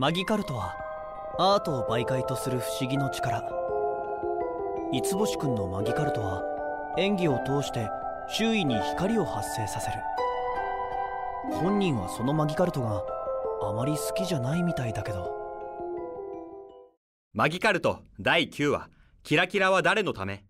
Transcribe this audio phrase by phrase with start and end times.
[0.00, 0.74] マギカルトは
[1.38, 3.42] アートを媒介とする不思議の力。
[4.94, 6.42] 五つ星くんのマギカルトは
[6.96, 7.86] 演技を通して
[8.30, 9.98] 周囲に光を発生させる。
[11.52, 13.02] 本人はそのマギカルトが
[13.68, 15.36] あまり好きじゃないみたいだけど。
[17.34, 18.88] マギカルト第9話。
[19.22, 20.46] キラキラは誰のため？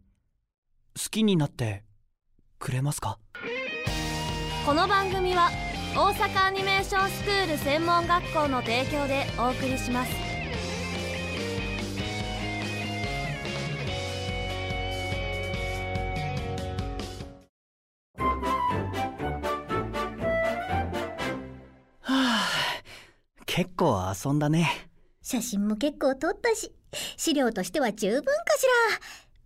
[0.96, 1.82] 好きになって
[2.61, 3.19] くれますか？
[4.64, 5.51] この番組は
[5.93, 10.12] 大阪アニメーションスクール専門学校の提供でお送りします。
[22.02, 22.49] はあ
[23.46, 24.71] 結構遊んだね。
[25.22, 26.72] 写真も結構撮ったし
[27.16, 28.66] 資料としては十分かし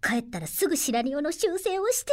[0.03, 0.11] ら。
[0.11, 2.13] 帰ったらすぐシナリオの修正をして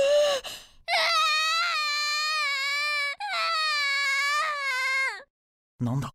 [5.81, 6.13] なんだ？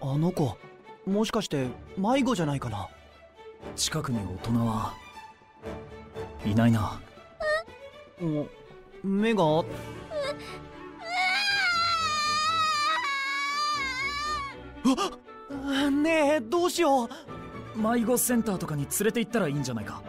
[0.00, 0.58] あの子
[1.06, 2.88] もしかして迷子じゃないかな？
[3.76, 4.94] 近くに大人は
[6.44, 7.00] いないな。
[8.20, 8.48] お
[9.06, 9.62] 目があ
[15.90, 17.08] ねえどうしよう
[17.74, 20.02] 迷子センターとかに連れて行ったらいいんじゃないか。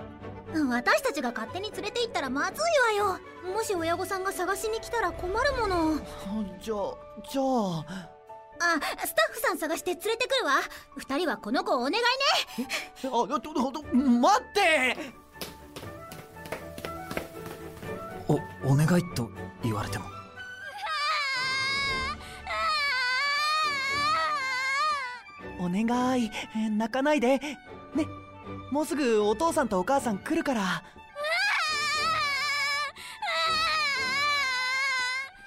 [0.70, 2.62] 私たちが勝手に連れて行ったらまず
[2.94, 3.20] いわよ。
[3.54, 5.96] もし親御さんが探しに来たら困るもの。
[6.62, 6.96] じゃあ
[7.30, 7.86] じゃあ。
[8.60, 10.54] あスタッフさん探して連れてくるわ。
[10.96, 12.00] 二人はこの子をお願いね。
[13.06, 14.98] あどどど待って！
[18.28, 18.36] お
[18.72, 19.30] お願いと
[19.64, 20.06] 言われても
[25.74, 26.32] 願い
[26.78, 27.40] 泣かないで。
[27.40, 27.58] ね
[28.72, 30.84] もうすぐお父さんとお母さん来るから。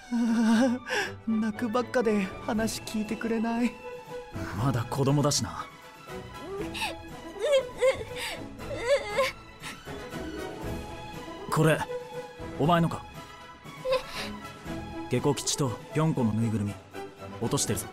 [1.26, 3.72] 泣くばっかで話聞いてくれない。
[4.62, 5.66] まだ子供だしな。
[11.50, 11.78] これ
[12.58, 13.04] お前のか？
[15.10, 16.74] 下戸吉とぴょんこのぬいぐるみ。
[17.40, 17.86] 落としてるぞ。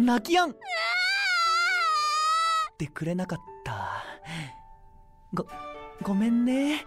[0.00, 0.50] 泣きやん。
[0.50, 0.54] っ
[2.78, 4.02] てくれなかった。
[5.34, 5.46] ご
[6.02, 6.86] ごめんね。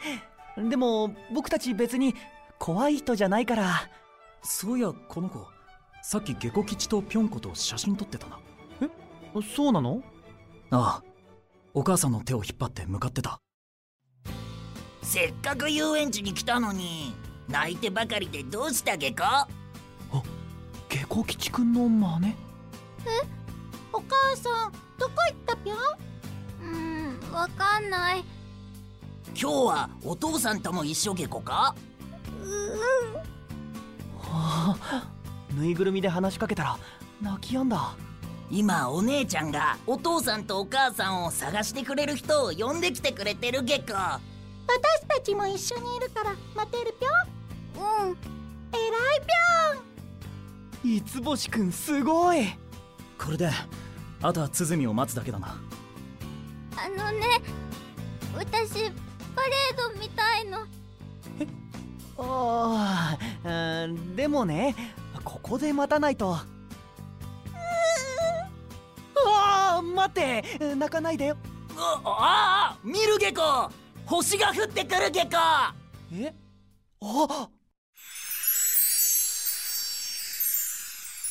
[0.58, 2.16] でも僕たち別に
[2.58, 3.88] 怖い人じゃないから。
[4.42, 5.46] そういやこの子
[6.02, 8.40] さっき下戸吉とぴょんこと写真撮ってたな。
[9.56, 10.02] そうなの？
[10.72, 11.04] ああ。
[11.76, 13.40] お母さんの手を引っ張って向かってた。
[15.04, 17.14] せっかく遊園地に来たのに
[17.48, 19.24] 泣いてばかりでどうしたゲコ
[20.90, 22.53] 下戸吉くんの真似？
[23.92, 25.78] お母さんどこ行ったぴょん？
[26.62, 26.66] う
[27.30, 28.24] んわかんない。
[29.40, 31.76] 今日はお父さんとも一緒ゲコか？
[34.20, 35.10] はあ
[35.54, 36.78] ぬいぐるみで話しかけたら
[37.22, 37.96] 泣きやんだ。
[38.52, 44.22] 今お姉ちゃんがお父さんとお母さんを探してくれる人を呼んできてくれてるゲコ私
[45.08, 47.10] たちも一緒にいるから待てるぴょ
[47.84, 48.10] ん？
[48.10, 48.12] うん。
[48.12, 48.20] 偉い
[50.84, 52.48] ぴ五つ星くんすごい
[53.18, 53.50] これで
[54.22, 55.58] あとは鼓を待つだけだな。
[56.76, 57.42] あのね
[58.36, 58.90] 私
[59.36, 60.66] パレード見たいの。
[62.18, 64.76] ああうんでもね
[65.24, 66.36] ここで待たないと。
[66.36, 66.46] あ
[69.78, 70.44] あ待って
[70.76, 71.26] 泣かないで。
[71.28, 71.38] よ
[71.76, 73.72] あああ見るゲコ
[74.06, 75.30] 星が降ってくるゲコ
[76.14, 76.34] え？
[77.02, 77.50] あ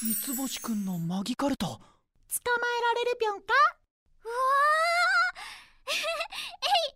[0.05, 1.81] 三つ星くんのマギカルトょん捕まえ
[2.83, 3.47] られるぴょんか？
[4.25, 5.89] うわー。
[5.91, 5.93] え
[6.89, 6.91] い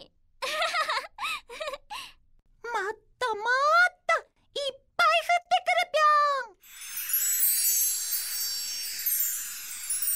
[0.00, 0.10] えい。
[2.64, 3.44] もっともっ
[4.06, 4.14] と
[4.58, 5.98] いっぱい降ってくるぴ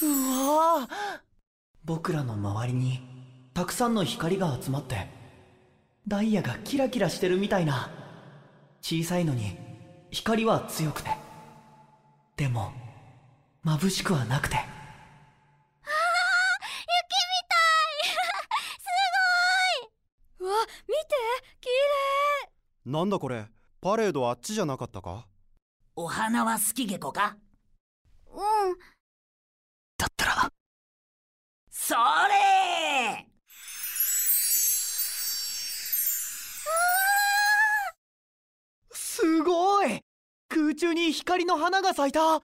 [0.02, 0.10] ょん。
[0.10, 1.20] うわあ
[1.84, 3.02] 僕らの周りに
[3.52, 5.08] たくさんの光が集まって
[6.08, 7.90] ダイヤがキラキラしてるみたいな。
[8.80, 9.58] 小さいのに
[10.10, 11.10] 光は強くて
[12.36, 12.72] でも
[13.64, 14.56] 眩しくはなくて。
[14.56, 14.68] 雪み
[17.48, 18.10] たい。
[18.78, 18.86] す
[20.40, 20.50] ごい。
[20.50, 21.14] うわ見て。
[21.60, 22.50] 綺麗。
[22.86, 23.46] なんだこれ。
[23.80, 25.28] パレードあっちじゃなかったか？
[25.94, 27.36] お花は好きゲコか？
[28.26, 28.78] うん。
[29.96, 30.52] だったら。
[31.70, 33.28] それ。
[38.92, 40.02] すごい
[40.48, 42.40] 空中に光の花が咲いた。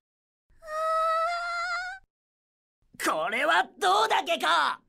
[3.02, 4.80] これはどうだけか。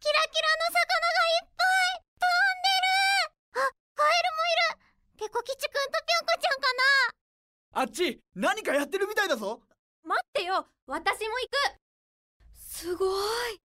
[0.00, 2.90] キラキラの魚がいっぱい飛んでる。
[3.54, 4.82] あカエルもいる。
[5.18, 6.66] ペコ吉くんとぴょんこちゃんか
[7.74, 7.82] な。
[7.82, 9.62] あっち何かやってるみたいだぞ。
[10.04, 10.66] 待ってよ。
[10.86, 11.80] 私も行く。
[12.54, 13.06] すご
[13.50, 13.60] い。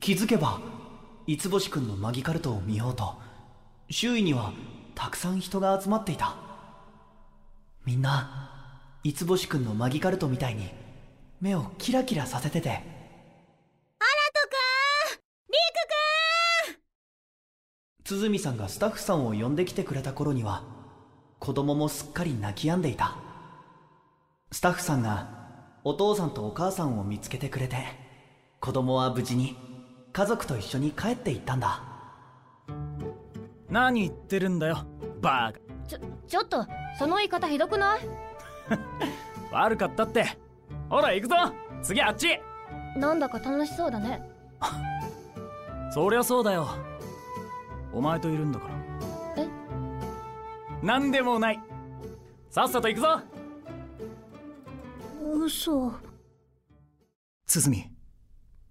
[0.00, 0.60] 気づけば
[1.26, 3.20] 五星くんのマギカルトを見ようと
[3.90, 4.52] 周囲には
[4.94, 6.49] たくさん人が集まっていた。
[7.86, 8.50] みんな
[9.02, 10.70] 三つ星くんのマギカルトみたいに
[11.40, 12.68] 目をキラキラさせてて。
[12.70, 12.84] アラト
[14.48, 15.54] くんリ
[16.74, 16.82] クくん。
[18.04, 20.64] 鼓さんがスタッフさんを呼んできてくれた頃には
[21.38, 23.16] 子供もすっかり泣き止んでいた。
[24.52, 25.40] スタッフさんが
[25.84, 27.86] お父さんとお母さんを見つけてくれて
[28.60, 29.56] 子供は無事に
[30.12, 31.82] 家族と一緒に帰っていったんだ。
[33.70, 34.84] 何言ってるんだよ
[35.22, 35.98] バーちょ
[36.28, 36.64] ちょっと
[36.98, 38.00] その言い方ひどくない？
[39.50, 40.38] カ 悪かったって。
[40.88, 41.34] ほら行くぞ。
[41.82, 42.38] 次あっち。
[42.96, 44.22] なんだか楽しそうだね。
[45.92, 46.68] そりゃそうだよ。
[47.92, 48.74] お前といるんだから。
[49.42, 49.48] え？
[50.86, 51.60] なんでもない。
[52.50, 53.20] さっさと行くぞ。
[55.44, 55.92] 嘘。
[57.46, 57.90] 鼓。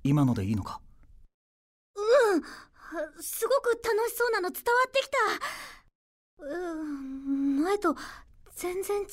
[0.04, 0.80] 今のでいいのか？
[1.95, 2.42] うん。
[3.21, 5.18] すごく楽しそうなの伝わってきた
[6.41, 7.95] うん前と
[8.56, 9.07] 全然違う。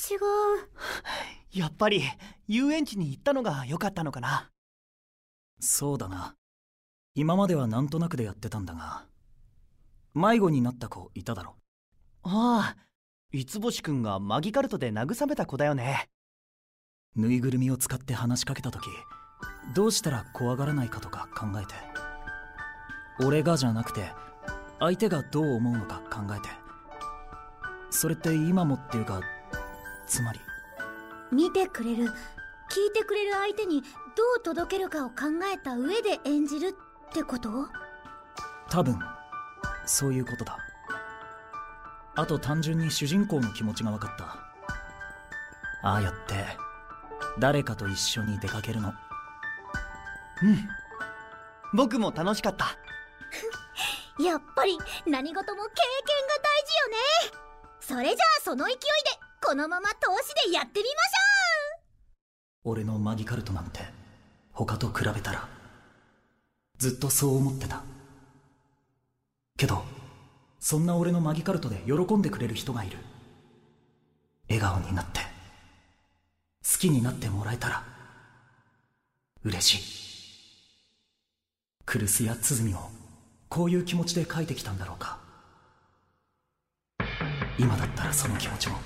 [1.58, 2.02] やっぱり
[2.46, 4.50] 遊園地に行ったのが良かったのかな。
[5.60, 6.36] そうだな。
[7.14, 9.06] 今まではなんとなくでやってたんだが
[10.14, 11.56] 迷子になった子いただろ。
[12.22, 12.76] ああ
[13.32, 16.10] 三星くんがマギカルトで慰めた子だよね。
[17.14, 18.88] ぬいぐるみを使って話しかけた時
[19.74, 21.74] どうしたら怖がらないかとか考えて。
[23.24, 24.12] 俺がじゃなくて
[24.78, 26.65] 相手がどう思うのか考えて
[27.90, 29.20] それって今もっていうか
[30.06, 30.40] つまり。
[31.32, 32.12] 見てくれる聞い
[32.92, 33.88] てくれる相手にど
[34.38, 35.14] う届けるかを考
[35.52, 36.76] えた上で演じる
[37.08, 37.68] ってこと？
[38.68, 38.98] 多分
[39.84, 40.58] そういうことだ。
[42.16, 44.24] あと単純に主人公の気持ちが分かった。
[45.88, 46.44] ああやって
[47.38, 48.92] 誰かと一緒に出かけるの。
[50.42, 50.68] うん。
[51.74, 52.76] 僕も楽しかった。
[54.22, 57.35] やっぱり何事も経験が大事よね
[57.96, 58.78] それじゃあその勢いで
[59.42, 62.72] このまま投資でやってみましょう。
[62.72, 63.80] 俺のマギカルトなんて
[64.52, 65.48] 他と比べたら
[66.76, 67.84] ずっとそう思ってた。
[69.56, 69.82] けど
[70.60, 72.98] そんな俺のマギカルトで喜んでくれる人がいる。
[74.50, 75.20] 笑顔になって
[76.70, 77.82] 好きになってもらえたら
[79.42, 79.82] 嬉しい。
[81.86, 82.90] クルスや鼓を
[83.48, 85.24] こういう気持ちで書いてきたんだろうか。
[87.58, 88.76] 今だったらその気持ちも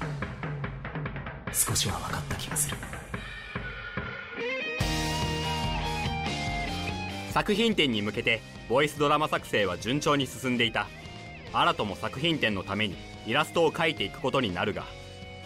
[1.52, 2.76] 少しは分かった気がする。
[7.32, 10.86] 作品展に向けてボイスドラマ作成は順調に進んでいた。
[11.52, 12.96] 新とも作品展のために
[13.26, 14.84] イラストを描いていくことになるが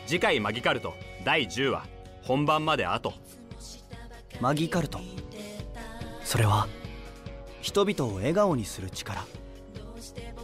[0.06, 0.92] 次回マギカルト
[1.24, 1.86] 第10話
[2.22, 3.14] 本番まであと。
[4.40, 4.98] マギカルト。
[6.24, 6.68] それは
[7.62, 9.24] 人々を笑顔にする力。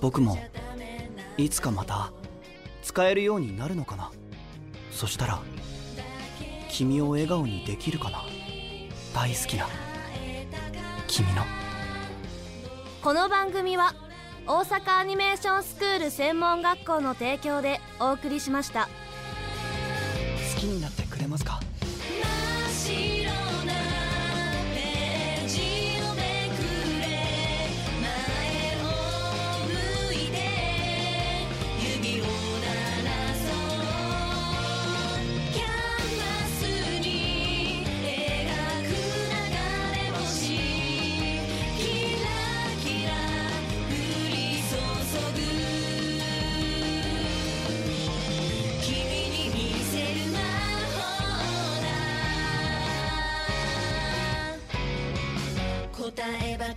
[0.00, 0.38] 僕も
[1.36, 2.12] いつかまた
[2.82, 4.10] 使えるようになるのかな？
[4.90, 5.38] そしたら
[6.68, 8.24] 君を笑顔にできるかな？
[9.14, 9.66] 大好きな
[11.06, 11.42] 君の。
[13.02, 13.94] この番組は
[14.46, 18.88] 大阪アニメーションスクール専門学校の提供でお送りしました。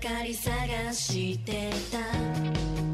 [0.03, 2.92] かり探してた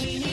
[0.00, 0.29] Bikini.